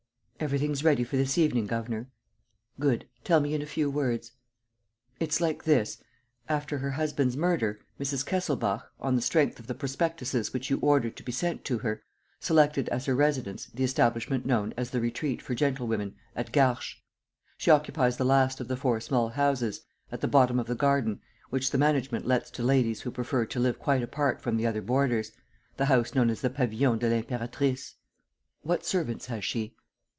"Everything's 0.43 0.83
ready 0.83 1.03
for 1.03 1.17
this 1.17 1.37
evening, 1.37 1.67
governor." 1.67 2.09
"Good. 2.79 3.07
Tell 3.23 3.39
me 3.41 3.53
in 3.53 3.61
a 3.61 3.67
few 3.67 3.91
words." 3.91 4.31
"It's 5.19 5.39
like 5.39 5.65
this. 5.65 6.01
After 6.49 6.79
her 6.79 6.89
husband's 6.89 7.37
murder, 7.37 7.79
Mrs. 7.99 8.25
Kesselbach, 8.25 8.89
on 8.99 9.15
the 9.15 9.21
strength 9.21 9.59
of 9.59 9.67
the 9.67 9.75
prospectuses 9.75 10.51
which 10.51 10.71
you 10.71 10.79
ordered 10.79 11.15
to 11.17 11.21
be 11.23 11.31
sent 11.31 11.63
to 11.65 11.77
her, 11.77 12.01
selected 12.39 12.89
as 12.89 13.05
her 13.05 13.13
residence 13.13 13.67
the 13.67 13.83
establishment 13.83 14.43
known 14.43 14.73
as 14.75 14.89
the 14.89 14.99
Retreat 14.99 15.43
for 15.43 15.53
Gentlewomen, 15.53 16.15
at 16.35 16.51
Garches. 16.51 16.95
She 17.59 17.69
occupies 17.69 18.17
the 18.17 18.25
last 18.25 18.59
of 18.59 18.67
the 18.67 18.75
four 18.75 18.99
small 18.99 19.29
houses, 19.29 19.81
at 20.11 20.21
the 20.21 20.27
bottom 20.27 20.59
of 20.59 20.65
the 20.65 20.73
garden, 20.73 21.21
which 21.51 21.69
the 21.69 21.77
management 21.77 22.25
lets 22.25 22.49
to 22.49 22.63
ladies 22.63 23.01
who 23.01 23.11
prefer 23.11 23.45
to 23.45 23.59
live 23.59 23.77
quite 23.77 24.01
apart 24.01 24.41
from 24.41 24.57
the 24.57 24.65
other 24.65 24.81
boarders, 24.81 25.33
the 25.77 25.85
house 25.85 26.15
known 26.15 26.31
as 26.31 26.41
the 26.41 26.49
Pavillon 26.49 26.97
de 26.97 27.07
l'Impératrice." 27.09 27.93
"What 28.63 28.83
servants 28.83 29.27
has 29.27 29.45
she?" 29.45 29.75